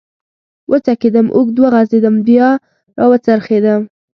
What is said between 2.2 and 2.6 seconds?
بیا